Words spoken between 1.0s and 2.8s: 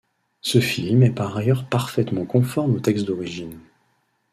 est par ailleurs parfaitement conforme au